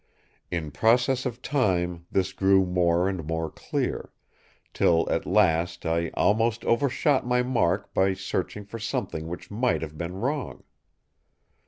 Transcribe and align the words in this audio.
In 0.49 0.71
process 0.71 1.27
of 1.27 1.43
time 1.43 2.07
this 2.11 2.33
grew 2.33 2.65
more 2.65 3.07
and 3.07 3.23
more 3.23 3.51
clear; 3.51 4.11
till 4.73 5.07
at 5.11 5.27
last 5.27 5.85
I 5.85 6.09
almost 6.15 6.65
overshot 6.65 7.23
my 7.23 7.43
mark 7.43 7.93
by 7.93 8.15
searching 8.15 8.65
for 8.65 8.79
something 8.79 9.27
which 9.27 9.51
might 9.51 9.83
have 9.83 9.99
been 9.99 10.13
wrong. 10.15 10.63